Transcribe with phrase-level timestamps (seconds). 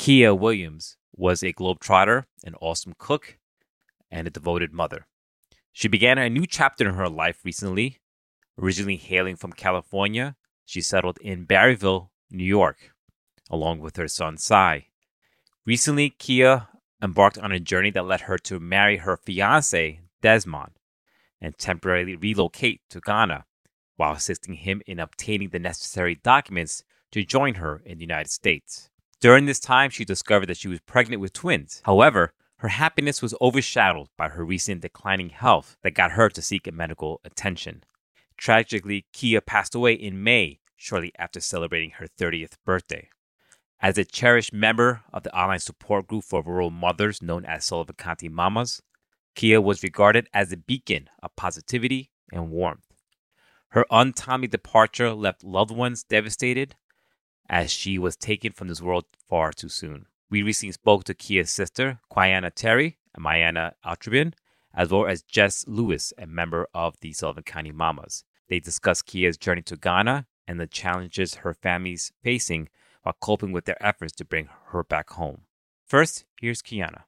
[0.00, 3.36] Kia Williams was a globetrotter, an awesome cook,
[4.10, 5.06] and a devoted mother.
[5.72, 7.98] She began a new chapter in her life recently.
[8.58, 12.94] Originally hailing from California, she settled in Barryville, New York,
[13.50, 14.86] along with her son Cy.
[15.66, 16.68] Recently, Kia
[17.02, 20.78] embarked on a journey that led her to marry her fiance, Desmond,
[21.42, 23.44] and temporarily relocate to Ghana
[23.96, 28.89] while assisting him in obtaining the necessary documents to join her in the United States.
[29.20, 31.82] During this time, she discovered that she was pregnant with twins.
[31.84, 36.72] However, her happiness was overshadowed by her recent declining health that got her to seek
[36.72, 37.84] medical attention.
[38.38, 43.10] Tragically, Kia passed away in May, shortly after celebrating her 30th birthday.
[43.80, 47.96] As a cherished member of the online support group for rural mothers known as Sullivan
[47.96, 48.80] County Mamas,
[49.34, 52.94] Kia was regarded as a beacon of positivity and warmth.
[53.68, 56.76] Her untimely departure left loved ones devastated
[57.50, 60.06] as she was taken from this world far too soon.
[60.30, 64.34] We recently spoke to Kia's sister, Quiyanna Terry, and Miyanna Albritton,
[64.72, 68.22] as well as Jess Lewis, a member of the Sullivan County Mamas.
[68.48, 72.68] They discussed Kia's journey to Ghana and the challenges her family's facing
[73.02, 75.42] while coping with their efforts to bring her back home.
[75.86, 77.02] First, here's Quiyanna.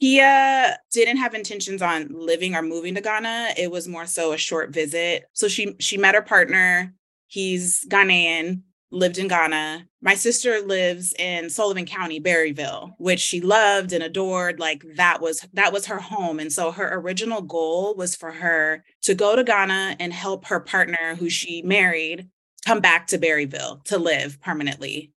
[0.00, 3.50] Kia didn't have intentions on living or moving to Ghana.
[3.58, 5.24] It was more so a short visit.
[5.34, 6.94] So she she met her partner.
[7.26, 8.62] He's Ghanaian,
[8.92, 9.86] lived in Ghana.
[10.00, 14.60] My sister lives in Sullivan County, Barryville, which she loved and adored.
[14.60, 16.38] Like that was that was her home.
[16.38, 20.60] And so her original goal was for her to go to Ghana and help her
[20.60, 22.28] partner who she married
[22.66, 25.12] come back to Barryville to live permanently.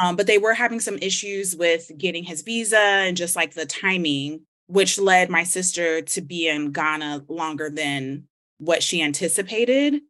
[0.00, 3.64] Um, but they were having some issues with getting his visa and just like the
[3.64, 8.24] timing, which led my sister to be in Ghana longer than
[8.58, 10.00] what she anticipated.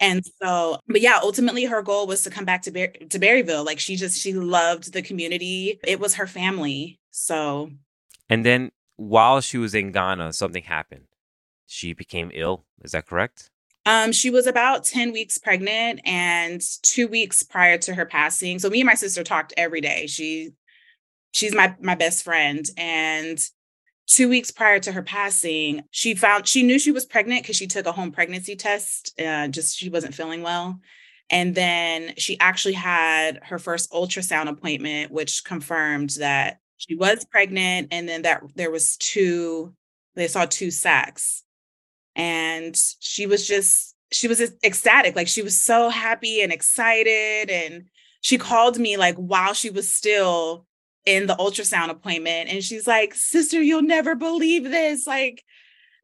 [0.00, 3.64] And so, but yeah, ultimately her goal was to come back to Bar- to Barryville.
[3.64, 5.80] Like she just she loved the community.
[5.84, 7.00] It was her family.
[7.10, 7.70] So,
[8.28, 11.06] and then while she was in Ghana, something happened.
[11.66, 12.64] She became ill.
[12.82, 13.50] Is that correct?
[13.86, 18.58] Um, she was about 10 weeks pregnant and two weeks prior to her passing.
[18.58, 20.06] So me and my sister talked every day.
[20.06, 20.52] She
[21.32, 22.68] she's my my best friend.
[22.76, 23.38] And
[24.08, 27.66] two weeks prior to her passing, she found she knew she was pregnant because she
[27.66, 29.18] took a home pregnancy test.
[29.20, 30.80] Uh, just she wasn't feeling well.
[31.30, 37.88] And then she actually had her first ultrasound appointment, which confirmed that she was pregnant.
[37.92, 39.74] And then that there was two,
[40.16, 41.44] they saw two sacs
[42.18, 47.84] and she was just she was ecstatic like she was so happy and excited and
[48.20, 50.66] she called me like while she was still
[51.08, 55.42] in the ultrasound appointment and she's like sister you'll never believe this like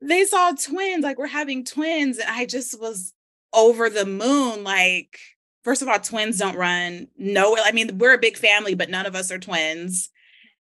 [0.01, 3.13] they saw twins like we're having twins and i just was
[3.53, 5.19] over the moon like
[5.63, 9.05] first of all twins don't run no i mean we're a big family but none
[9.05, 10.09] of us are twins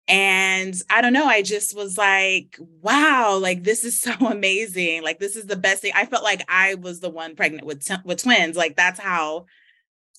[0.07, 5.03] and I don't know, I just was like, wow, like this is so amazing.
[5.03, 5.93] Like this is the best thing.
[5.95, 8.57] I felt like I was the one pregnant with t- with twins.
[8.57, 9.45] Like that's how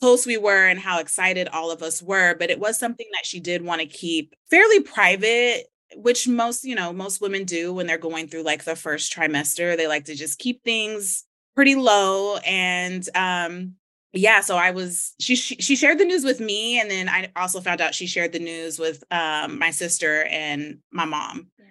[0.03, 3.25] close we were and how excited all of us were, but it was something that
[3.25, 7.87] she did want to keep fairly private which most you know most women do when
[7.87, 9.77] they're going through like the first trimester.
[9.77, 11.25] They like to just keep things
[11.55, 13.75] pretty low and um
[14.15, 17.31] yeah so i was she, she, she shared the news with me and then i
[17.37, 21.49] also found out she shared the news with um my sister and my mom.
[21.59, 21.65] Yeah.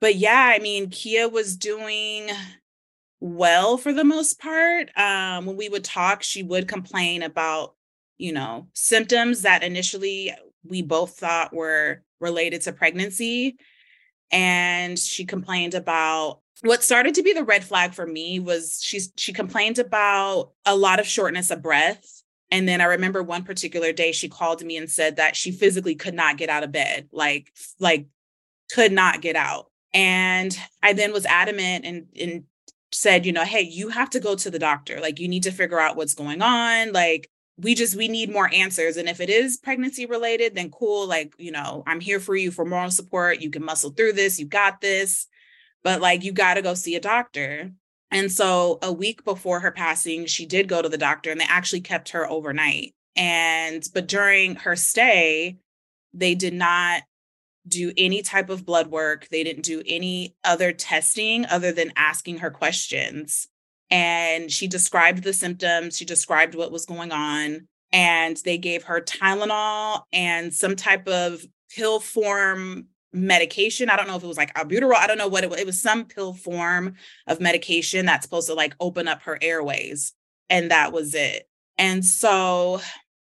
[0.00, 2.30] but yeah i mean kia was doing
[3.20, 4.90] well for the most part.
[4.96, 7.75] Um when we would talk she would complain about
[8.18, 10.32] you know symptoms that initially
[10.64, 13.56] we both thought were related to pregnancy
[14.30, 19.12] and she complained about what started to be the red flag for me was she's
[19.16, 23.92] she complained about a lot of shortness of breath and then i remember one particular
[23.92, 27.08] day she called me and said that she physically could not get out of bed
[27.12, 28.06] like like
[28.72, 32.44] could not get out and i then was adamant and and
[32.92, 35.50] said you know hey you have to go to the doctor like you need to
[35.50, 37.28] figure out what's going on like
[37.58, 41.34] we just we need more answers and if it is pregnancy related then cool like
[41.38, 44.46] you know i'm here for you for moral support you can muscle through this you
[44.46, 45.26] got this
[45.86, 47.70] but like you got to go see a doctor.
[48.10, 51.46] And so a week before her passing, she did go to the doctor and they
[51.48, 52.92] actually kept her overnight.
[53.14, 55.58] And but during her stay,
[56.12, 57.02] they did not
[57.68, 59.28] do any type of blood work.
[59.28, 63.46] They didn't do any other testing other than asking her questions.
[63.90, 67.68] And she described the symptoms, she described what was going on.
[67.92, 73.88] And they gave her Tylenol and some type of pill form medication.
[73.88, 74.96] I don't know if it was like albuterol.
[74.96, 75.60] I don't know what it was.
[75.60, 76.94] It was some pill form
[77.26, 80.12] of medication that's supposed to like open up her airways.
[80.50, 81.48] And that was it.
[81.78, 82.80] And so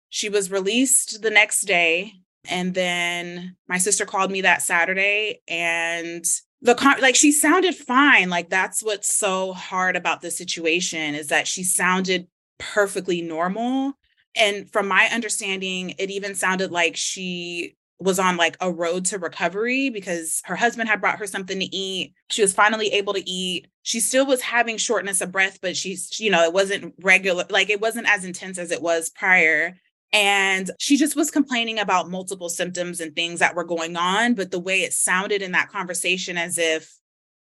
[0.09, 2.13] she was released the next day.
[2.49, 6.25] And then my sister called me that Saturday and
[6.61, 8.29] the con- like she sounded fine.
[8.29, 12.27] Like that's what's so hard about the situation is that she sounded
[12.59, 13.93] perfectly normal.
[14.35, 19.19] And from my understanding, it even sounded like she was on like a road to
[19.19, 22.13] recovery because her husband had brought her something to eat.
[22.31, 23.67] She was finally able to eat.
[23.83, 27.69] She still was having shortness of breath, but she's, you know, it wasn't regular, like
[27.69, 29.75] it wasn't as intense as it was prior.
[30.13, 34.33] And she just was complaining about multiple symptoms and things that were going on.
[34.33, 36.93] But the way it sounded in that conversation as if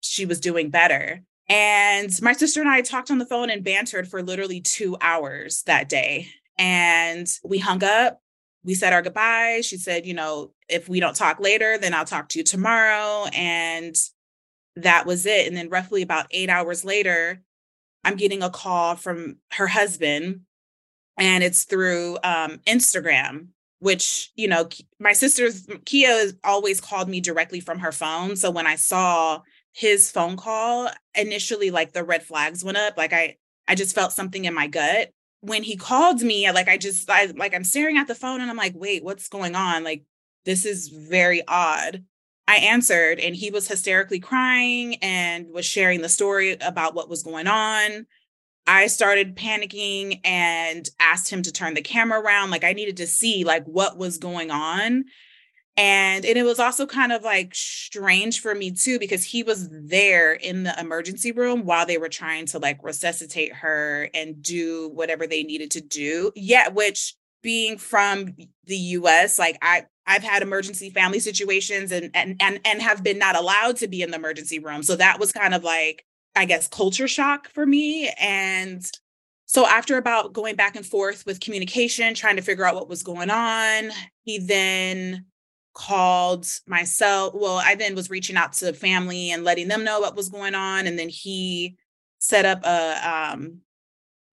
[0.01, 1.23] she was doing better.
[1.49, 5.63] And my sister and I talked on the phone and bantered for literally two hours
[5.63, 6.27] that day.
[6.57, 8.19] And we hung up
[8.63, 9.65] we said our goodbyes.
[9.65, 13.27] She said, you know, if we don't talk later, then I'll talk to you tomorrow.
[13.33, 13.95] And
[14.75, 15.47] that was it.
[15.47, 17.41] And then, roughly about eight hours later,
[18.03, 20.41] I'm getting a call from her husband,
[21.17, 23.47] and it's through um, Instagram,
[23.79, 24.67] which, you know,
[24.99, 28.35] my sister's Kia always called me directly from her phone.
[28.35, 29.41] So when I saw
[29.73, 32.97] his phone call, initially, like the red flags went up.
[32.97, 33.37] Like I,
[33.67, 35.11] I just felt something in my gut
[35.43, 38.49] when he called me, like I just I like I'm staring at the phone and
[38.49, 39.83] I'm like, wait, what's going on?
[39.83, 40.05] Like
[40.45, 42.05] this is very odd.
[42.47, 47.23] I answered and he was hysterically crying and was sharing the story about what was
[47.23, 48.05] going on.
[48.65, 52.49] I started panicking and asked him to turn the camera around.
[52.49, 55.05] Like I needed to see like what was going on.
[55.75, 59.69] And and it was also kind of like strange for me too because he was
[59.71, 64.89] there in the emergency room while they were trying to like resuscitate her and do
[64.93, 66.31] whatever they needed to do.
[66.35, 72.35] Yeah which being from the US like I I've had emergency family situations and and
[72.39, 74.83] and and have been not allowed to be in the emergency room.
[74.83, 76.05] So that was kind of like
[76.35, 78.83] I guess culture shock for me and
[79.45, 83.03] so after about going back and forth with communication trying to figure out what was
[83.03, 83.91] going on
[84.23, 85.25] he then
[85.73, 87.33] called myself.
[87.33, 90.55] Well, I then was reaching out to family and letting them know what was going
[90.55, 90.87] on.
[90.87, 91.75] And then he
[92.19, 93.59] set up a um,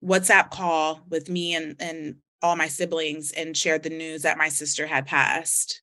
[0.04, 4.48] WhatsApp call with me and, and all my siblings and shared the news that my
[4.48, 5.82] sister had passed.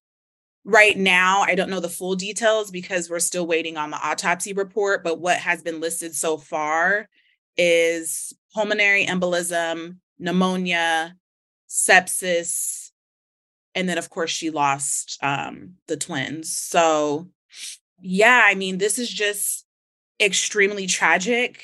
[0.69, 4.51] Right now, I don't know the full details because we're still waiting on the autopsy
[4.51, 5.01] report.
[5.01, 7.07] But what has been listed so far
[7.55, 11.15] is pulmonary embolism, pneumonia,
[11.69, 12.91] sepsis,
[13.77, 17.29] and then of course she lost um the twins so
[17.99, 19.65] yeah i mean this is just
[20.19, 21.63] extremely tragic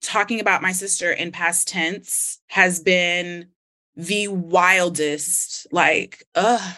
[0.00, 3.48] talking about my sister in past tense has been
[3.96, 6.76] the wildest like ugh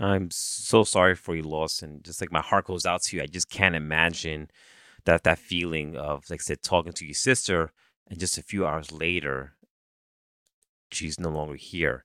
[0.00, 3.22] i'm so sorry for your loss and just like my heart goes out to you
[3.22, 4.48] i just can't imagine
[5.04, 7.72] that that feeling of like I said talking to your sister
[8.08, 9.54] and just a few hours later
[10.90, 12.04] she's no longer here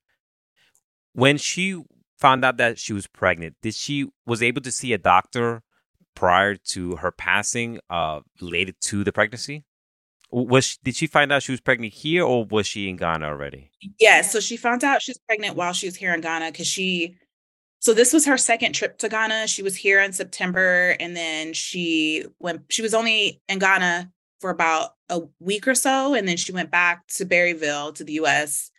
[1.14, 1.82] when she
[2.18, 5.64] found out that she was pregnant, did she was able to see a doctor
[6.14, 9.64] prior to her passing uh related to the pregnancy?
[10.32, 13.26] Was she, did she find out she was pregnant here or was she in Ghana
[13.26, 13.72] already?
[14.00, 16.68] Yeah, so she found out she was pregnant while she was here in Ghana cuz
[16.68, 17.18] she
[17.86, 19.46] so this was her second trip to Ghana.
[19.46, 24.10] She was here in September and then she went she was only in Ghana
[24.42, 28.14] for about a week or so and then she went back to Barryville to the
[28.14, 28.72] US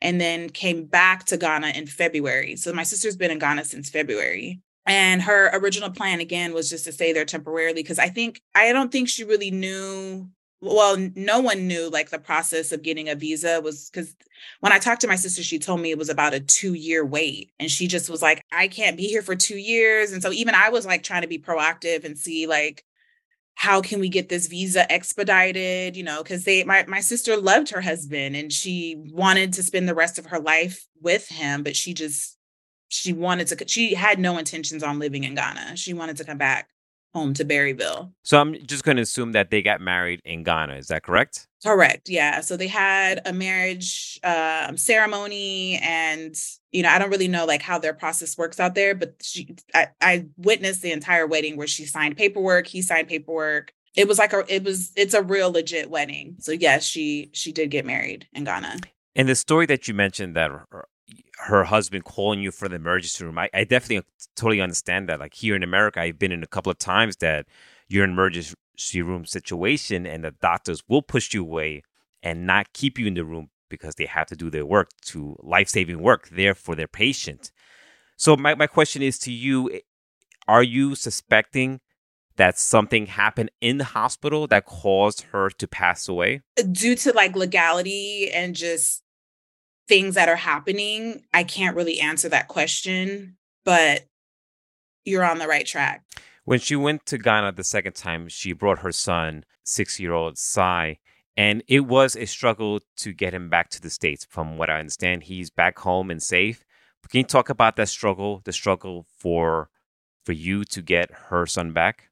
[0.00, 2.56] and then came back to Ghana in February.
[2.56, 4.62] So my sister's been in Ghana since February.
[4.86, 8.72] And her original plan again was just to stay there temporarily because I think I
[8.72, 13.14] don't think she really knew well no one knew like the process of getting a
[13.14, 14.14] visa was because
[14.60, 17.04] when i talked to my sister she told me it was about a two year
[17.04, 20.32] wait and she just was like i can't be here for two years and so
[20.32, 22.84] even i was like trying to be proactive and see like
[23.58, 25.96] how can we get this visa expedited?
[25.96, 29.88] you know because they my, my sister loved her husband and she wanted to spend
[29.88, 32.36] the rest of her life with him but she just
[32.88, 35.76] she wanted to she had no intentions on living in ghana.
[35.76, 36.68] She wanted to come back
[37.16, 40.74] home to barryville so i'm just going to assume that they got married in ghana
[40.74, 46.36] is that correct correct yeah so they had a marriage um, ceremony and
[46.76, 49.56] you know, I don't really know like how their process works out there, but she,
[49.74, 53.72] I, I witnessed the entire wedding where she signed paperwork, he signed paperwork.
[53.94, 56.36] It was like a, it was, it's a real legit wedding.
[56.38, 58.80] So yes, she, she did get married in Ghana.
[59.14, 60.50] And the story that you mentioned that
[61.38, 65.20] her, husband calling you for the emergency room, I, I definitely totally understand that.
[65.20, 67.46] Like here in America, I've been in a couple of times that
[67.88, 68.54] you're in emergency
[69.02, 71.82] room situation and the doctors will push you away
[72.22, 75.36] and not keep you in the room because they have to do their work to
[75.42, 77.50] life-saving work there for their patient.
[78.16, 79.80] So my, my question is to you, eh,
[80.48, 81.80] are you suspecting
[82.36, 86.42] that something happened in the hospital that caused her to pass away?
[86.70, 89.02] Due to like legality and just
[89.88, 93.36] things that are happening, I can't really answer that question.
[93.64, 94.06] but
[95.04, 96.04] you're on the right track.
[96.44, 100.38] When she went to Ghana the second time, she brought her son, six year old
[100.38, 100.98] Sai,
[101.36, 104.24] and it was a struggle to get him back to the States.
[104.28, 106.64] From what I understand, he's back home and safe.
[107.02, 109.70] But can you talk about that struggle, the struggle for
[110.24, 112.10] for you to get her son back?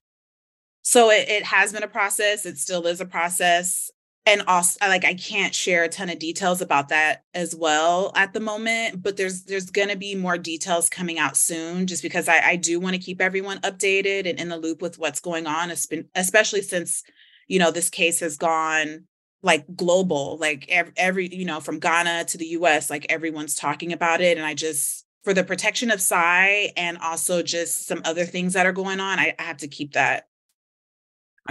[0.83, 2.45] So it, it has been a process.
[2.47, 3.90] It still is a process
[4.26, 8.33] and also like i can't share a ton of details about that as well at
[8.33, 12.28] the moment but there's there's going to be more details coming out soon just because
[12.28, 15.47] i, I do want to keep everyone updated and in the loop with what's going
[15.47, 15.71] on
[16.14, 17.02] especially since
[17.49, 19.04] you know this case has gone
[19.43, 20.66] like global like
[20.97, 24.54] every, you know from ghana to the us like everyone's talking about it and i
[24.54, 29.00] just for the protection of Sai and also just some other things that are going
[29.00, 30.28] on i, I have to keep that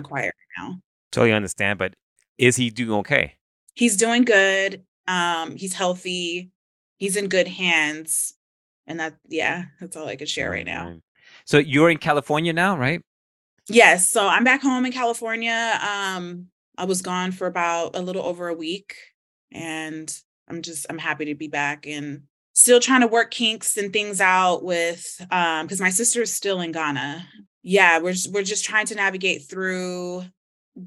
[0.02, 0.80] quiet right now.
[1.12, 1.94] Totally understand but
[2.38, 3.36] is he doing okay?
[3.76, 4.84] He's doing good.
[5.08, 6.52] Um, he's healthy.
[6.98, 8.34] He's in good hands.
[8.88, 10.98] And that, yeah, that's all I could share right now.
[11.46, 13.02] So you're in California now, right?
[13.70, 14.10] Yes.
[14.10, 15.80] So I'm back home in California.
[15.82, 16.48] Um,
[16.78, 18.96] I was gone for about a little over a week
[19.52, 20.16] and
[20.50, 22.24] I'm just I'm happy to be back and
[22.54, 26.62] still trying to work kinks and things out with um because my sister is still
[26.62, 27.26] in Ghana.
[27.62, 30.26] Yeah, we're we're just trying to navigate through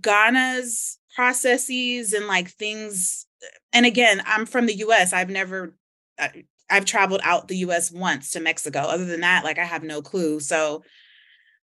[0.00, 3.24] Ghana's processes and like things
[3.72, 5.74] and again i'm from the us i've never
[6.68, 10.02] i've traveled out the us once to mexico other than that like i have no
[10.02, 10.82] clue so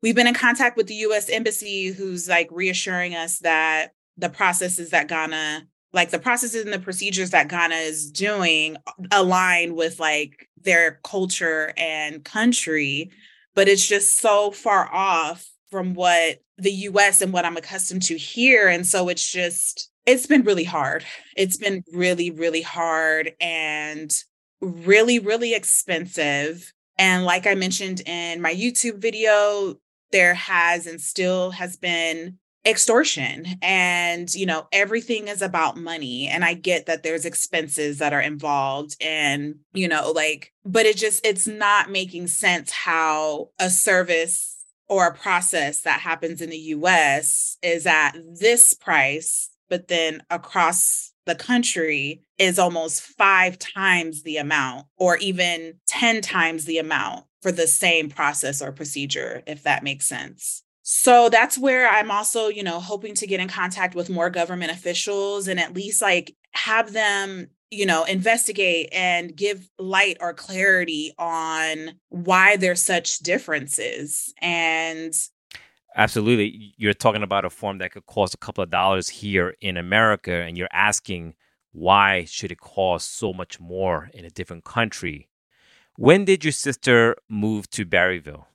[0.03, 4.91] we've been in contact with the us embassy who's like reassuring us that the processes
[4.91, 8.77] that ghana like the processes and the procedures that ghana is doing
[9.11, 13.11] align with like their culture and country
[13.57, 18.17] but it's just so far off from what the US and what I'm accustomed to
[18.17, 18.69] here.
[18.69, 21.05] And so it's just, it's been really hard.
[21.37, 24.13] It's been really, really hard and
[24.61, 26.73] really, really expensive.
[26.99, 29.77] And like I mentioned in my YouTube video,
[30.13, 36.45] there has and still has been extortion and you know everything is about money and
[36.45, 41.25] i get that there's expenses that are involved and you know like but it just
[41.25, 44.50] it's not making sense how a service
[44.91, 51.13] or a process that happens in the US is at this price, but then across
[51.27, 57.53] the country is almost five times the amount or even 10 times the amount for
[57.53, 60.65] the same process or procedure, if that makes sense.
[60.83, 64.73] So that's where I'm also, you know, hoping to get in contact with more government
[64.73, 71.13] officials and at least like have them you know, investigate and give light or clarity
[71.19, 74.35] on why there's such differences.
[74.41, 75.15] And
[75.97, 79.77] absolutely, you're talking about a form that could cost a couple of dollars here in
[79.77, 81.35] America, and you're asking
[81.73, 85.29] why should it cost so much more in a different country?
[85.97, 88.47] When did your sister move to Barryville?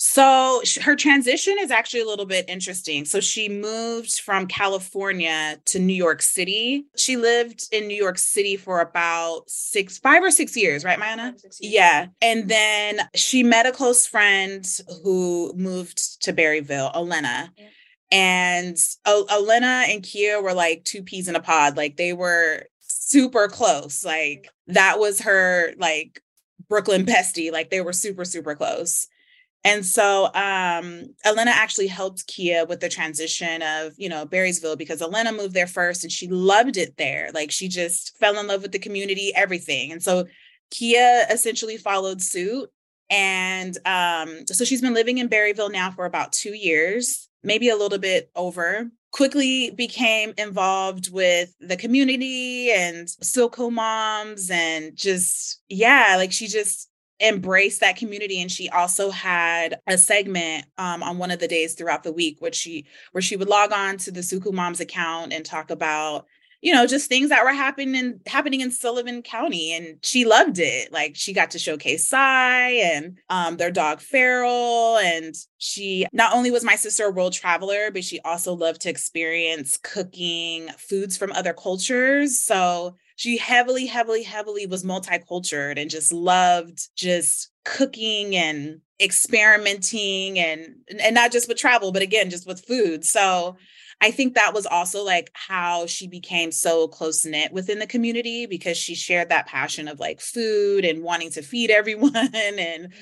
[0.00, 3.04] So her transition is actually a little bit interesting.
[3.04, 6.86] So she moved from California to New York City.
[6.96, 11.34] She lived in New York City for about six, five or six years, right, Miyanna?
[11.60, 12.06] Yeah.
[12.22, 14.64] And then she met a close friend
[15.02, 17.52] who moved to Barryville, Elena.
[17.58, 17.66] Yeah.
[18.12, 21.76] And o- Elena and Kia were like two peas in a pod.
[21.76, 24.04] Like they were super close.
[24.04, 26.22] Like that was her like
[26.68, 27.50] Brooklyn bestie.
[27.50, 29.08] Like they were super, super close.
[29.64, 35.02] And so um, Elena actually helped Kia with the transition of, you know, Barrysville because
[35.02, 37.30] Elena moved there first and she loved it there.
[37.34, 39.90] Like she just fell in love with the community, everything.
[39.92, 40.26] And so
[40.70, 42.70] Kia essentially followed suit.
[43.10, 47.76] And um, so she's been living in Barryville now for about two years, maybe a
[47.76, 48.90] little bit over.
[49.10, 56.90] Quickly became involved with the community and Silco moms and just, yeah, like she just
[57.20, 61.74] embrace that community and she also had a segment um, on one of the days
[61.74, 65.32] throughout the week which she where she would log on to the Suku Moms account
[65.32, 66.26] and talk about
[66.60, 70.92] you know just things that were happening happening in Sullivan County and she loved it
[70.92, 76.50] like she got to showcase Sai and um, their dog Feral and she not only
[76.50, 81.32] was my sister a world traveler but she also loved to experience cooking foods from
[81.32, 88.80] other cultures so she heavily, heavily, heavily was multicultural and just loved just cooking and
[89.00, 93.04] experimenting and and not just with travel, but again, just with food.
[93.04, 93.56] So
[94.00, 98.46] I think that was also like how she became so close knit within the community
[98.46, 102.92] because she shared that passion of like food and wanting to feed everyone and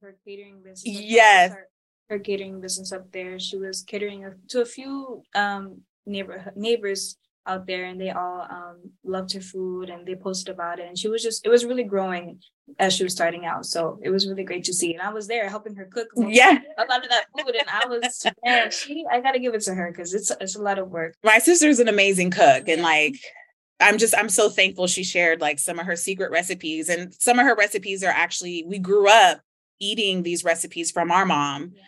[0.00, 0.82] her catering business.
[0.84, 1.52] Yes.
[1.52, 1.68] Her,
[2.10, 3.38] her, catering business up there.
[3.38, 8.90] She was catering to a few um neighbor neighbors out there and they all um,
[9.04, 10.86] loved her food and they posted about it.
[10.86, 12.40] And she was just it was really growing
[12.78, 13.66] as she was starting out.
[13.66, 14.92] So it was really great to see.
[14.92, 16.58] And i was there helping her cook yeah.
[16.78, 17.54] a lot of that food.
[17.54, 20.62] And i was man she i gotta give it to her because it's it's a
[20.62, 21.14] lot of work.
[21.24, 22.68] My sister's an amazing cook.
[22.68, 23.16] And like
[23.80, 26.88] I'm just I'm so thankful she shared like some of her secret recipes.
[26.88, 29.40] And some of her recipes are actually we grew up
[29.80, 31.72] eating these recipes from our mom.
[31.74, 31.82] Yeah.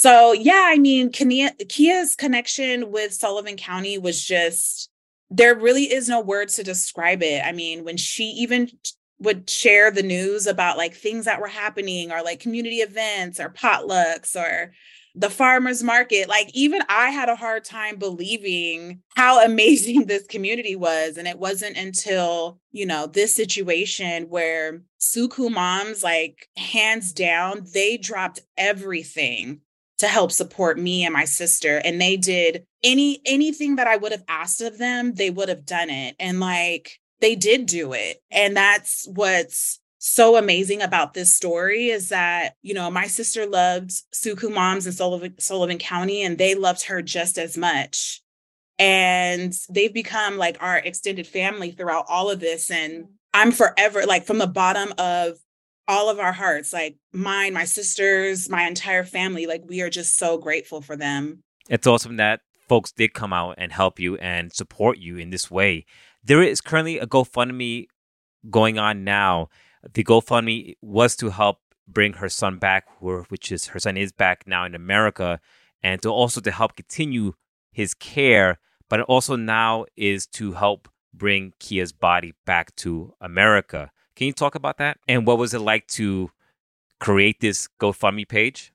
[0.00, 4.90] So yeah, I mean, Kia's connection with Sullivan County was just
[5.28, 7.42] there really is no words to describe it.
[7.44, 8.70] I mean, when she even
[9.18, 13.50] would share the news about like things that were happening or like community events or
[13.50, 14.72] potlucks or
[15.16, 20.76] the farmers market like even i had a hard time believing how amazing this community
[20.76, 27.66] was and it wasn't until you know this situation where suku moms like hands down
[27.72, 29.60] they dropped everything
[29.98, 34.12] to help support me and my sister and they did any anything that i would
[34.12, 38.22] have asked of them they would have done it and like they did do it
[38.30, 43.90] and that's what's so amazing about this story is that you know my sister loved
[44.14, 48.22] suku moms in sullivan, sullivan county and they loved her just as much
[48.78, 54.24] and they've become like our extended family throughout all of this and i'm forever like
[54.24, 55.36] from the bottom of
[55.88, 60.16] all of our hearts, like mine, my sisters, my entire family, like we are just
[60.16, 61.42] so grateful for them.
[61.68, 65.50] It's awesome that folks did come out and help you and support you in this
[65.50, 65.86] way.
[66.22, 67.86] There is currently a GoFundMe
[68.50, 69.48] going on now.
[69.94, 74.44] The GoFundMe was to help bring her son back, which is her son is back
[74.46, 75.40] now in America,
[75.82, 77.32] and to also to help continue
[77.72, 78.58] his care.
[78.90, 83.90] But also now is to help bring Kia's body back to America.
[84.18, 84.98] Can you talk about that?
[85.06, 86.32] And what was it like to
[86.98, 88.72] create this GoFundMe page?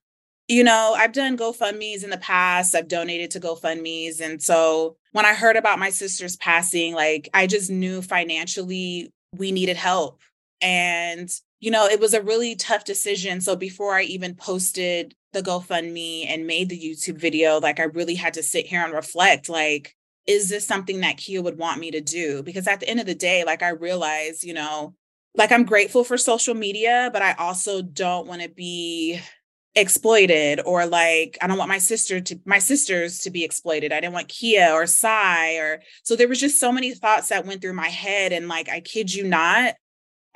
[0.48, 2.74] You know, I've done GoFundMe's in the past.
[2.74, 4.22] I've donated to GoFundMe's.
[4.22, 9.52] And so when I heard about my sister's passing, like I just knew financially we
[9.52, 10.22] needed help.
[10.62, 13.42] And, you know, it was a really tough decision.
[13.42, 18.16] So before I even posted the GoFundMe and made the YouTube video, like I really
[18.16, 21.92] had to sit here and reflect like, is this something that Kia would want me
[21.92, 22.44] to do?
[22.44, 24.96] Because at the end of the day, like I realized, you know,
[25.36, 29.20] like I'm grateful for social media, but I also don't want to be
[29.76, 33.92] exploited or like I don't want my sister to my sisters to be exploited.
[33.92, 37.46] I didn't want Kia or Sai or so there was just so many thoughts that
[37.46, 39.74] went through my head and like I kid you not,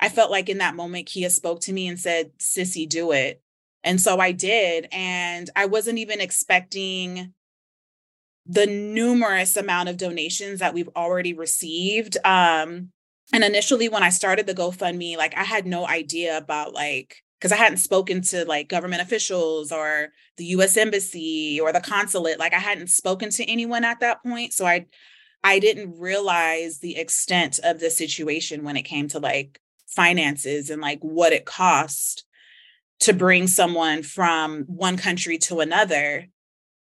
[0.00, 3.40] I felt like in that moment Kia spoke to me and said, "Sissy, do it."
[3.84, 7.32] And so I did and I wasn't even expecting
[8.46, 12.90] the numerous amount of donations that we've already received um
[13.32, 17.52] and initially when i started the gofundme like i had no idea about like because
[17.52, 22.54] i hadn't spoken to like government officials or the us embassy or the consulate like
[22.54, 24.52] i hadn't spoken to anyone at that point.
[24.52, 24.86] So i
[25.44, 30.80] i didn't realize the extent of the situation when it came to like finances and
[30.80, 32.24] like what it cost
[33.00, 36.26] to bring someone from one country to another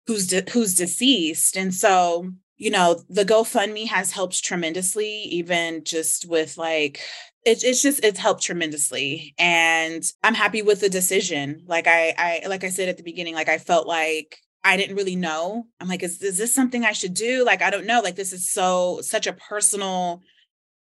[0.06, 1.56] who's de- who's deceased.
[1.56, 7.00] And so you know, the GoFundMe has helped tremendously, even just with like,
[7.44, 11.62] it, it's just it's helped tremendously and i'm happy with the decision.
[11.66, 14.96] Like i i like i said at the beginning like i felt like i didn't
[14.96, 15.66] really know.
[15.80, 17.44] I'm like is, is this something i should do?
[17.44, 20.22] Like i don't know like this is so such a personal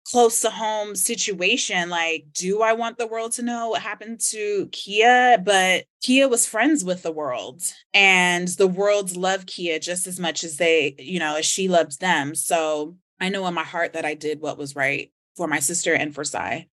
[0.04, 1.88] close to home situation.
[1.88, 5.38] Like, do I want the world to know what happened to Kia?
[5.42, 7.62] But Kia was friends with the world,
[7.92, 11.98] and the world loved Kia just as much as they, you know, as she loves
[11.98, 12.34] them.
[12.34, 15.94] So I know in my heart that I did what was right for my sister
[15.94, 16.68] and for Sai.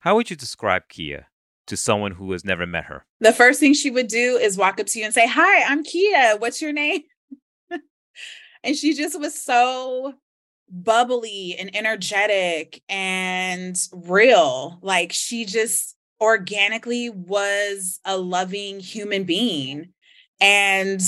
[0.00, 1.26] How would you describe Kia?
[1.66, 4.78] To someone who has never met her, the first thing she would do is walk
[4.78, 6.36] up to you and say, Hi, I'm Kia.
[6.38, 7.02] What's your name?
[8.62, 10.14] and she just was so
[10.68, 14.78] bubbly and energetic and real.
[14.82, 19.92] Like she just organically was a loving human being.
[20.40, 21.00] And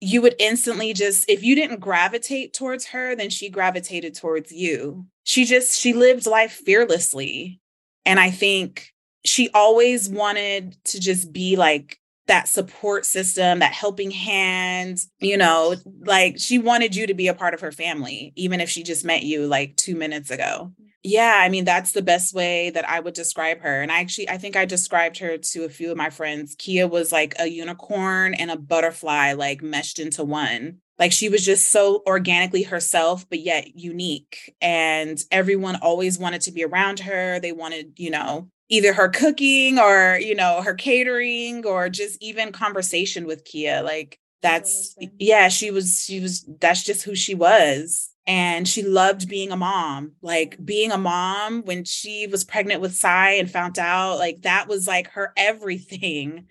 [0.00, 5.06] you would instantly just, if you didn't gravitate towards her, then she gravitated towards you.
[5.24, 7.60] She just, she lived life fearlessly.
[8.06, 8.92] And I think
[9.26, 11.99] she always wanted to just be like
[12.30, 17.34] that support system, that helping hand, you know, like she wanted you to be a
[17.34, 20.72] part of her family, even if she just met you like two minutes ago.
[21.02, 23.82] Yeah, I mean, that's the best way that I would describe her.
[23.82, 26.54] And I actually, I think I described her to a few of my friends.
[26.56, 30.78] Kia was like a unicorn and a butterfly, like meshed into one.
[31.00, 34.54] Like she was just so organically herself, but yet unique.
[34.60, 37.40] And everyone always wanted to be around her.
[37.40, 42.52] They wanted, you know, either her cooking or you know her catering or just even
[42.52, 48.08] conversation with kia like that's yeah she was she was that's just who she was.
[48.26, 50.12] And she loved being a mom.
[50.22, 54.68] Like being a mom when she was pregnant with Cy and found out like that
[54.68, 56.46] was like her everything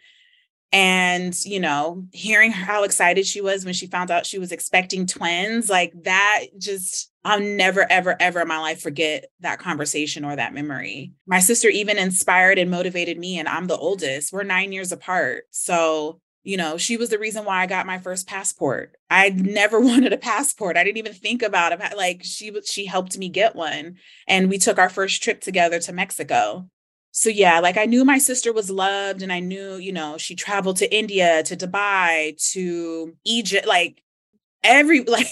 [0.71, 5.07] and you know hearing how excited she was when she found out she was expecting
[5.07, 10.35] twins like that just i'll never ever ever in my life forget that conversation or
[10.35, 11.11] that memory.
[11.25, 14.31] My sister even inspired and motivated me and i'm the oldest.
[14.31, 15.43] We're nine years apart.
[15.49, 18.95] So you know she was the reason why i got my first passport.
[19.09, 20.77] I never wanted a passport.
[20.77, 23.95] I didn't even think about it like she she helped me get one
[24.27, 26.69] and we took our first trip together to mexico
[27.19, 30.35] so yeah, like I knew my sister was loved and I knew, you know, she
[30.35, 34.01] traveled to India, to Dubai, to Egypt, like
[34.63, 35.27] every like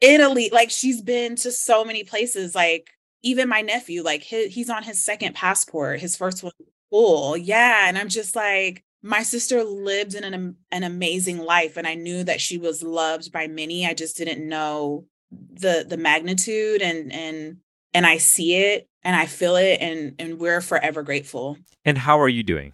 [0.00, 2.88] Italy, like she's been to so many places like
[3.22, 6.54] even my nephew like his, he's on his second passport, his first one
[6.88, 7.36] full.
[7.36, 11.96] Yeah, and I'm just like my sister lived in an an amazing life and I
[11.96, 13.86] knew that she was loved by many.
[13.86, 17.58] I just didn't know the the magnitude and and
[17.92, 21.58] and I see it and I feel it and and we're forever grateful.
[21.84, 22.72] And how are you doing?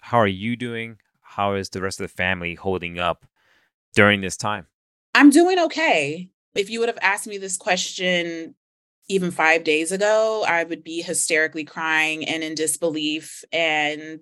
[0.00, 0.98] How are you doing?
[1.20, 3.26] How is the rest of the family holding up
[3.94, 4.66] during this time?
[5.14, 6.28] I'm doing okay.
[6.54, 8.54] If you would have asked me this question
[9.08, 14.20] even 5 days ago, I would be hysterically crying and in disbelief and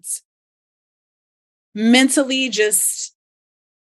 [1.74, 3.14] mentally just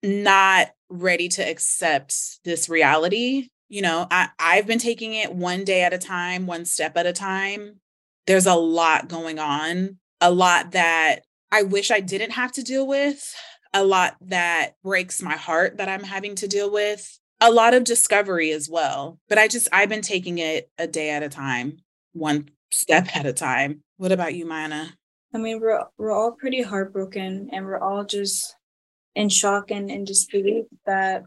[0.02, 5.82] not ready to accept this reality you know I, i've been taking it one day
[5.82, 7.80] at a time one step at a time
[8.26, 11.20] there's a lot going on a lot that
[11.52, 13.34] i wish i didn't have to deal with
[13.74, 17.84] a lot that breaks my heart that i'm having to deal with a lot of
[17.84, 21.78] discovery as well but i just i've been taking it a day at a time
[22.12, 24.88] one step at a time what about you Miyanna?
[25.34, 28.54] i mean we're we're all pretty heartbroken and we're all just
[29.14, 31.24] in shock and in disbelief that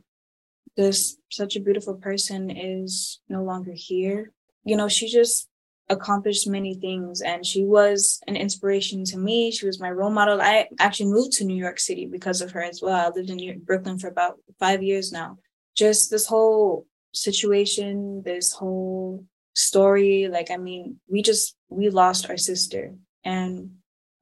[0.82, 4.34] this such a beautiful person is no longer here.
[4.64, 5.48] You know, she just
[5.90, 9.52] accomplished many things and she was an inspiration to me.
[9.52, 10.42] She was my role model.
[10.42, 12.96] I actually moved to New York City because of her as well.
[12.96, 15.38] I lived in Brooklyn for about five years now.
[15.76, 22.38] Just this whole situation, this whole story, like, I mean, we just, we lost our
[22.38, 23.72] sister and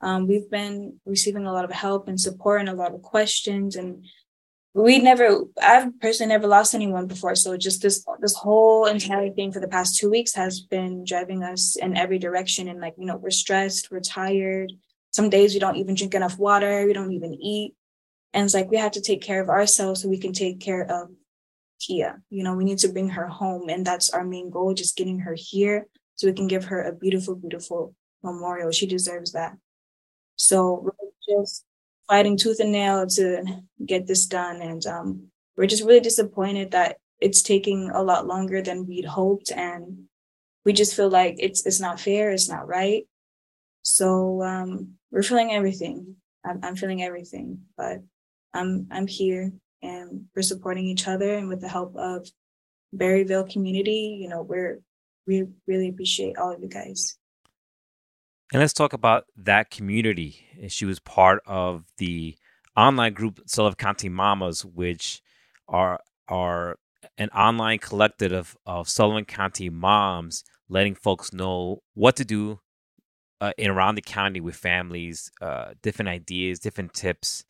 [0.02, 3.76] um, we've been receiving a lot of help and support and a lot of questions
[3.76, 4.04] and
[4.74, 7.36] we never i've personally never lost anyone before.
[7.36, 11.44] So just this this whole entire thing for the past two weeks has been driving
[11.44, 12.68] us in every direction.
[12.68, 14.72] And like you know we're stressed we're tired.
[15.12, 17.74] Some days we don't even drink enough water we don't even eat.
[18.34, 20.84] And it's like we have to take care of ourselves so we can take care
[20.90, 21.10] of
[21.80, 22.22] kia.
[22.30, 23.70] You know we need to bring her home.
[23.70, 26.94] And that's our main goal just getting her here so we can give her a
[26.94, 28.72] beautiful beautiful memorial.
[28.72, 29.58] She deserves that.
[30.36, 30.92] So
[31.28, 31.66] just
[32.10, 34.62] fighting tooth and nail to get this done.
[34.62, 39.52] And um, we're just really disappointed that it's taking a lot longer than we'd hoped.
[39.52, 40.06] And
[40.66, 43.04] we just feel like it's it's not fair, it's not right.
[43.84, 46.16] So um, we're feeling everything.
[46.46, 48.00] I'm, I'm feeling everything, but
[48.54, 51.36] I'm I'm here and we're supporting each other.
[51.36, 52.28] And with the help of
[52.96, 54.80] Barryville community, you know, we're
[55.28, 57.18] we really appreciate all of you guys.
[58.52, 60.48] And let's talk about that community.
[60.70, 62.36] She was part of the
[62.76, 65.22] online group Sullivan Mamas, which
[65.68, 66.78] are are
[67.18, 72.60] an online collective of, of Sullivan County moms letting folks know what to do
[73.42, 77.46] uh, in around the county with families, uh, different ideas, different tips.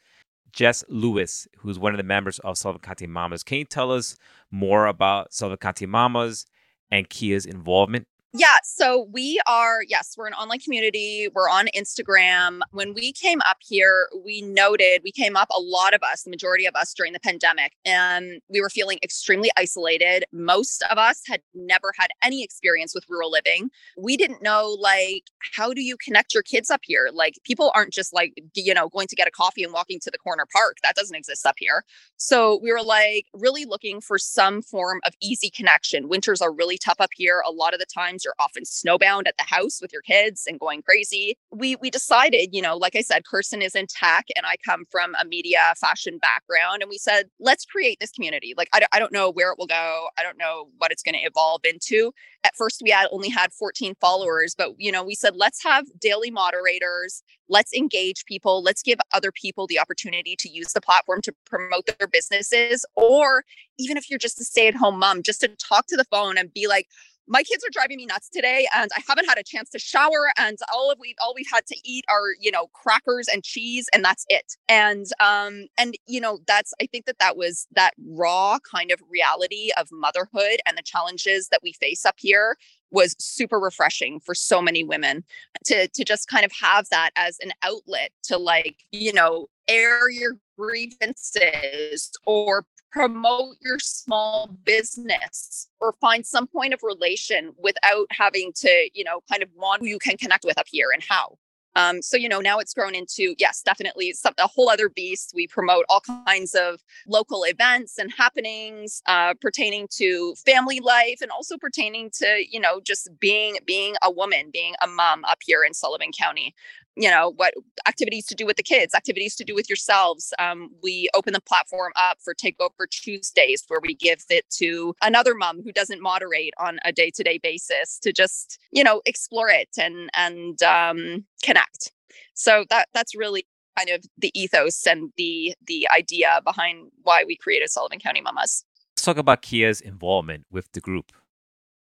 [0.51, 4.15] Jess Lewis, who's one of the members of Sullivan County Mamas, can you tell us
[4.51, 6.45] more about Sullivan County Mamas
[6.91, 11.27] and Kia's involvement yeah, so we are, yes, we're an online community.
[11.33, 12.59] We're on Instagram.
[12.71, 16.29] When we came up here, we noted we came up a lot of us, the
[16.29, 20.25] majority of us during the pandemic, and we were feeling extremely isolated.
[20.31, 23.71] Most of us had never had any experience with rural living.
[23.97, 25.23] We didn't know, like,
[25.55, 27.09] how do you connect your kids up here?
[27.11, 30.11] Like, people aren't just like, you know, going to get a coffee and walking to
[30.11, 30.77] the corner park.
[30.83, 31.83] That doesn't exist up here.
[32.17, 36.09] So we were like really looking for some form of easy connection.
[36.09, 37.41] Winters are really tough up here.
[37.47, 40.59] A lot of the time, you're often snowbound at the house with your kids and
[40.59, 41.35] going crazy.
[41.51, 44.85] We we decided, you know, like I said, Kirsten is in tech and I come
[44.89, 46.81] from a media fashion background.
[46.81, 48.53] And we said, let's create this community.
[48.57, 50.07] Like, I, I don't know where it will go.
[50.17, 52.11] I don't know what it's going to evolve into.
[52.43, 55.85] At first, we had only had 14 followers, but, you know, we said, let's have
[55.99, 57.21] daily moderators.
[57.49, 58.63] Let's engage people.
[58.63, 62.85] Let's give other people the opportunity to use the platform to promote their businesses.
[62.95, 63.43] Or
[63.77, 66.37] even if you're just a stay at home mom, just to talk to the phone
[66.37, 66.87] and be like,
[67.29, 70.31] my kids are driving me nuts today and I haven't had a chance to shower
[70.37, 73.87] and all of we all we've had to eat are, you know, crackers and cheese
[73.93, 74.55] and that's it.
[74.67, 78.99] And um and you know, that's I think that that was that raw kind of
[79.09, 82.57] reality of motherhood and the challenges that we face up here
[82.91, 85.23] was super refreshing for so many women
[85.65, 90.09] to to just kind of have that as an outlet to like, you know, air
[90.09, 98.51] your grievances or promote your small business or find some point of relation without having
[98.55, 101.37] to, you know, kind of want who you can connect with up here and how.
[101.75, 105.33] Um, so you know now it's grown into yes, definitely some, a whole other beast.
[105.35, 111.29] We promote all kinds of local events and happenings uh, pertaining to family life and
[111.31, 115.63] also pertaining to you know just being being a woman, being a mom up here
[115.63, 116.55] in Sullivan County
[116.95, 117.53] you know what
[117.87, 121.41] activities to do with the kids activities to do with yourselves um, we open the
[121.41, 126.53] platform up for takeover tuesdays where we give it to another mom who doesn't moderate
[126.57, 131.91] on a day-to-day basis to just you know explore it and and um, connect.
[132.33, 133.45] So that that's really
[133.77, 138.65] kind of the ethos and the the idea behind why we created sullivan county mamas.
[138.95, 141.11] Let's talk about kia's involvement with the group.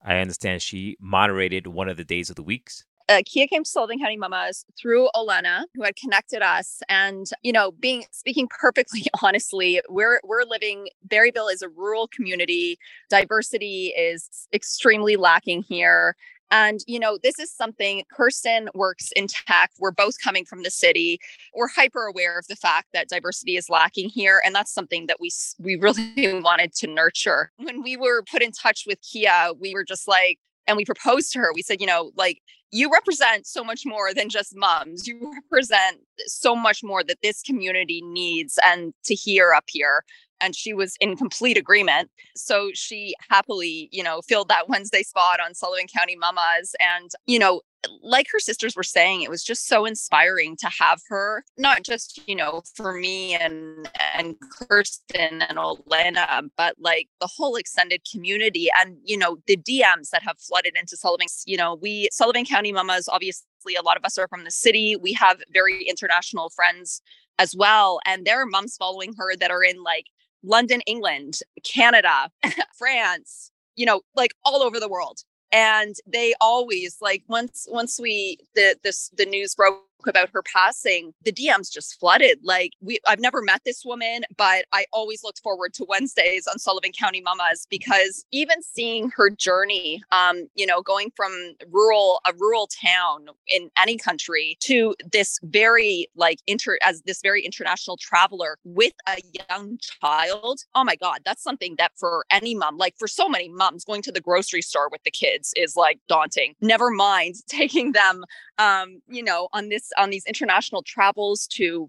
[0.03, 3.71] I understand she moderated one of the days of the weeks uh, Kia came to
[3.71, 6.81] Sullivan County Mamas through Olena, who had connected us.
[6.89, 10.89] And you know, being speaking perfectly honestly, we're we're living.
[11.07, 12.79] Barryville is a rural community.
[13.11, 16.17] Diversity is extremely lacking here.
[16.51, 19.73] And, you know, this is something Kirsten works in tech.
[19.81, 21.19] We're both coming from the city.
[21.55, 24.41] We're hyper aware of the fact that diversity is lacking here.
[24.45, 26.13] And that's something that we, we really
[26.43, 27.51] wanted to nurture.
[27.57, 31.33] When we were put in touch with Kia, we were just like, and we proposed
[31.33, 32.41] to her, we said, you know, like
[32.75, 35.07] you represent so much more than just moms.
[35.07, 40.05] You represent so much more that this community needs and to hear up here.
[40.41, 42.11] And she was in complete agreement.
[42.37, 46.75] So she happily, you know, filled that Wednesday spot on Sullivan County Mamas.
[46.81, 47.63] And, you know,
[48.03, 52.21] like her sisters were saying, it was just so inspiring to have her, not just,
[52.27, 58.69] you know, for me and and Kirsten and Olena, but like the whole extended community
[58.79, 61.27] and, you know, the DMs that have flooded into Sullivan.
[61.47, 64.97] You know, we Sullivan County Mamas, obviously a lot of us are from the city.
[64.97, 67.01] We have very international friends
[67.39, 68.01] as well.
[68.05, 70.07] And there are moms following her that are in like
[70.45, 72.31] London, England, Canada,
[72.79, 75.21] France, you know, like all over the world.
[75.51, 81.13] And they always like once once we the this the news broke about her passing,
[81.25, 82.39] the DMs just flooded.
[82.43, 86.59] Like we I've never met this woman, but I always looked forward to Wednesdays on
[86.59, 91.33] Sullivan County Mamas because even seeing her journey, um, you know, going from
[91.71, 97.45] rural a rural town in any country to this very like inter as this very
[97.45, 100.61] international traveler with a young child.
[100.75, 104.03] Oh my God, that's something that for any mom, like for so many moms, going
[104.03, 106.55] to the grocery store with the kids is like daunting.
[106.61, 108.25] Never mind taking them
[108.59, 111.89] um, you know, on this on these international travels to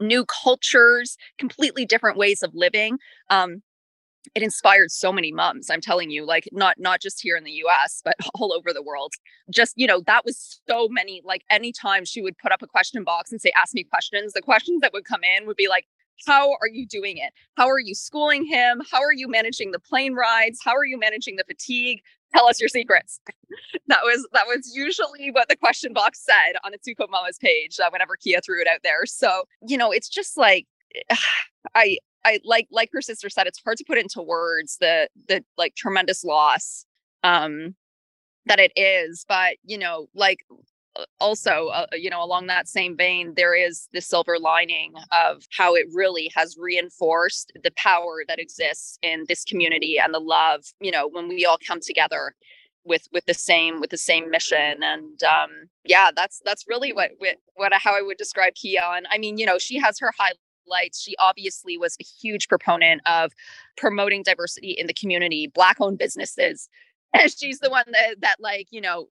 [0.00, 2.98] new cultures, completely different ways of living.
[3.30, 3.62] Um,
[4.34, 7.52] it inspired so many moms i'm telling you like not not just here in the
[7.52, 9.12] us but all over the world.
[9.50, 13.04] Just you know that was so many like anytime she would put up a question
[13.04, 15.86] box and say ask me questions the questions that would come in would be like
[16.26, 17.32] how are you doing it?
[17.56, 18.80] How are you schooling him?
[18.90, 20.60] How are you managing the plane rides?
[20.64, 22.00] How are you managing the fatigue
[22.34, 23.20] tell us your secrets.
[23.88, 27.88] that was that was usually what the question box said on Atsuko Mama's page uh,
[27.90, 29.06] whenever Kia threw it out there.
[29.06, 30.66] So, you know, it's just like
[31.74, 35.44] I I like like her sister said, it's hard to put into words the the
[35.56, 36.84] like tremendous loss
[37.22, 37.74] um
[38.46, 39.24] that it is.
[39.28, 40.40] But, you know, like
[41.20, 45.74] also uh, you know along that same vein there is the silver lining of how
[45.74, 50.90] it really has reinforced the power that exists in this community and the love you
[50.90, 52.34] know when we all come together
[52.86, 54.82] with with the same with the same mission.
[54.82, 58.82] And um yeah that's that's really what what, what how i would describe kia.
[58.82, 61.00] And i mean you know she has her highlights.
[61.00, 63.32] She obviously was a huge proponent of
[63.76, 66.68] promoting diversity in the community black owned businesses.
[67.14, 69.08] And she's the one that that like you know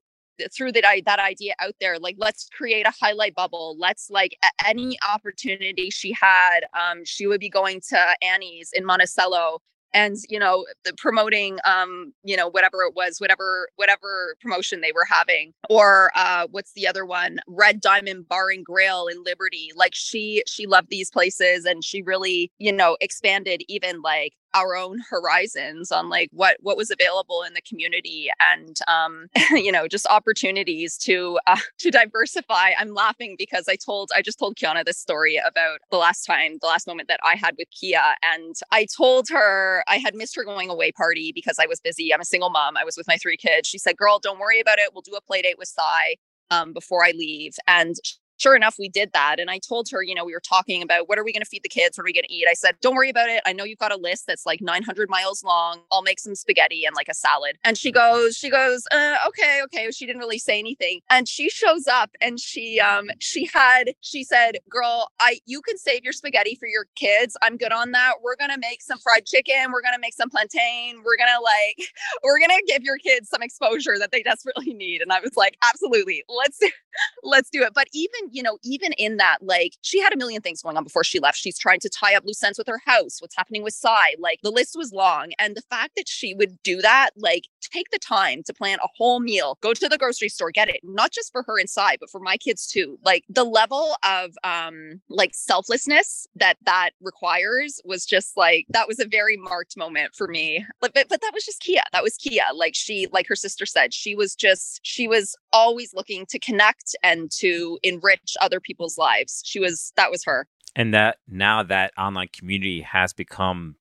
[0.55, 3.75] threw that that idea out there like let's create a highlight bubble.
[3.79, 9.59] Let's like any opportunity she had um she would be going to annie's in monticello
[9.93, 14.91] and you know the promoting um you know whatever it was whatever whatever promotion they
[14.91, 17.39] were having or uh what's the other one?
[17.47, 19.71] Red diamond bar and grill in liberty.
[19.75, 24.75] Like she she loved these places and she really you know expanded even like our
[24.75, 29.87] own horizons on like what what was available in the community and um, you know
[29.87, 32.71] just opportunities to uh, to diversify.
[32.79, 36.57] I'm laughing because I told I just told Quiyanna this story about the last time,
[36.61, 40.35] the last moment that I had with Kia, and I told her I had missed
[40.35, 42.13] her going away party because I was busy.
[42.13, 42.77] I'm a single mom.
[42.77, 43.67] I was with my three kids.
[43.67, 44.91] She said, "Girl, don't worry about it.
[44.93, 46.15] We'll do a play date with Sai."
[46.51, 47.55] Um, before I leave.
[47.67, 47.95] And
[48.37, 49.39] sure enough, we did that.
[49.39, 51.49] And I told her, you know, we were talking about what are we going to
[51.49, 51.97] feed the kids?
[51.97, 52.47] What are we going to eat?
[52.49, 53.41] I said, don't worry about it.
[53.45, 55.81] I know you've got a list that's like 900 miles long.
[55.91, 57.57] I'll make some spaghetti and like a salad.
[57.63, 59.89] And she goes, she goes, uh, okay, okay.
[59.91, 61.01] She didn't really say anything.
[61.09, 65.77] And she shows up and she, um, she had, she said, girl, I, you can
[65.77, 67.37] save your spaghetti for your kids.
[67.41, 68.15] I'm good on that.
[68.23, 69.71] We're going to make some fried chicken.
[69.71, 70.97] We're going to make some plantain.
[71.03, 71.89] We're going to like,
[72.23, 75.01] we're going to give your kids some exposure that they desperately need.
[75.01, 76.23] And I was like, absolutely.
[76.27, 76.59] Let's,
[77.23, 77.73] let's do it.
[77.73, 80.83] But even you know, even in that, like she had a million things going on
[80.83, 81.38] before she left.
[81.38, 84.15] She's trying to tie up loose ends with her house, what's happening with Sai.
[84.19, 85.31] Like the list was long.
[85.39, 88.88] And the fact that she would do that, like take the time to plan a
[88.95, 91.97] whole meal, go to the grocery store, get it, not just for her and Sai,
[91.99, 92.99] but for my kids too.
[93.03, 98.99] Like the level of um like selflessness that that requires was just like that was
[98.99, 100.65] a very marked moment for me.
[100.81, 101.83] But, but, but that was just Kia.
[101.91, 102.43] That was Kia.
[102.53, 106.95] Like she, like her sister said, she was just, she was always looking to connect
[107.03, 109.41] and to enrich other people's lives.
[109.45, 110.47] She was that was her.
[110.75, 113.75] And that now that online community has become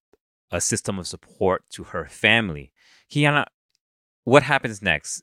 [0.50, 2.72] a system of support to her family.
[3.10, 3.46] Quiyanna,
[4.24, 5.22] what happens next?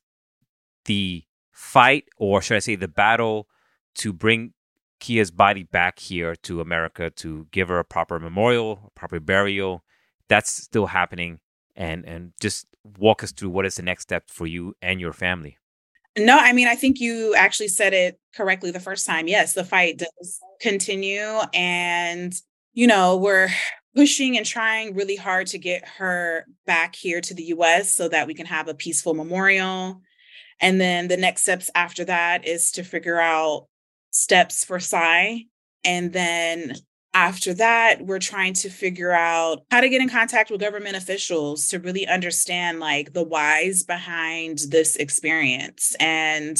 [0.86, 3.48] The fight, or should I say, the battle
[3.96, 4.54] to bring
[5.00, 9.84] Kia's body back here to America to give her a proper memorial, a proper burial.
[10.28, 11.40] That's still happening.
[11.76, 15.14] And and just walk us through what is the next step for you and your
[15.14, 15.58] family.
[16.18, 19.28] No, I mean, I think you actually said it correctly the first time.
[19.28, 21.40] Yes, the fight does continue.
[21.54, 22.34] And,
[22.74, 23.50] you know, we're
[23.96, 28.28] pushing and trying really hard to get her back here to the US so that
[28.28, 30.02] we can have a peaceful memorial.
[30.60, 33.68] And then the next steps after that is to figure out
[34.12, 35.46] steps for Sai.
[35.84, 36.76] And then
[37.14, 41.68] after that we're trying to figure out how to get in contact with government officials
[41.68, 45.96] to really understand like the whys behind this experience.
[46.00, 46.58] And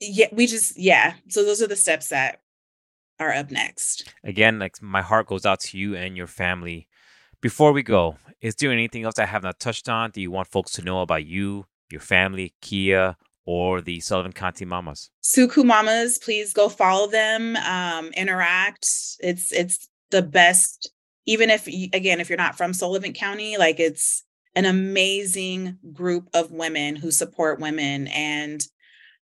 [0.00, 1.14] yeah we just yeah.
[1.28, 2.40] So those are the steps that
[3.20, 4.12] are up next.
[4.24, 6.88] Again like my heart goes out to you and your family.
[7.40, 10.10] Before we go is there anything else i have not touched on?
[10.10, 14.64] Do you want folks to know about you your family kia or the Sullivan County
[14.64, 15.10] Mamas?
[15.22, 18.86] Suku Mamas, please go follow them, um, interact.
[19.20, 20.90] It's it's the best.
[21.26, 24.24] Even if again, if you're not from Sullivan County, like it's
[24.54, 28.66] an amazing group of women who support women and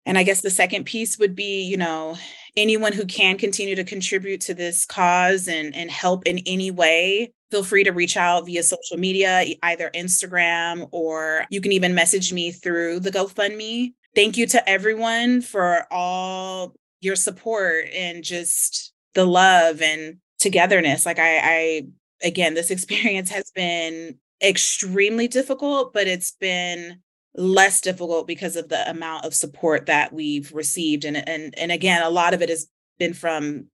[0.06, 2.16] and I guess the second piece would be, you know,
[2.56, 7.32] anyone who can continue to contribute to this cause and and help in any way
[7.50, 12.32] feel free to reach out via social media either instagram or you can even message
[12.32, 19.24] me through the gofundme thank you to everyone for all your support and just the
[19.24, 21.06] love and togetherness.
[21.06, 21.82] Like I, I
[22.22, 27.00] again, this experience has been extremely difficult, but it's been
[27.34, 31.04] less difficult because of the amount of support that we've received.
[31.04, 32.68] And and and again, a lot of it has
[32.98, 33.66] been from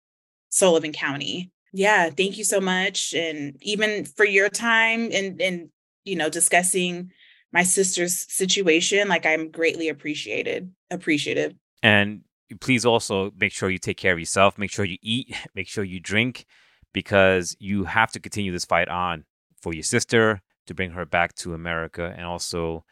[0.51, 1.51] Sullivan County.
[1.73, 3.13] Yeah, thank you so much.
[3.15, 5.69] And even for your time and and
[6.05, 7.11] you know discussing
[7.53, 11.55] my sister's situation, like I'm greatly appreciated, appreciative.
[11.83, 12.23] And
[12.61, 15.85] please also make sure you take care of yourself, make sure you eat, make sure
[15.85, 16.47] you drink,
[16.93, 19.25] because you have to continue this fight on
[19.61, 22.85] for your sister to bring her back to America and also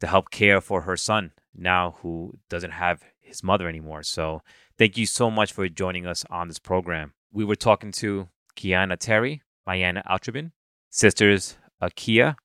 [0.00, 4.02] to help care for her son now who doesn't have his mother anymore.
[4.02, 4.42] So
[4.78, 7.12] thank you so much for joining us on this program.
[7.32, 10.52] We were talking to Quiyanna Terry, Miyanna Albritton,
[10.90, 12.36] sisters Akia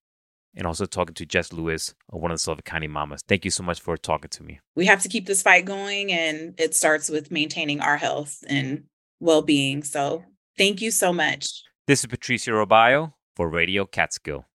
[0.56, 3.22] and also talking to Jess Lewis, one of the Sullivan County Mamas.
[3.28, 4.60] Thank you so much for talking to me.
[4.76, 8.84] We have to keep this fight going, and it starts with maintaining our health and
[9.20, 9.84] well being.
[9.84, 10.24] So
[10.58, 11.64] thank you so much.
[11.88, 14.46] This is Patricio Robayo for Radio Catskill.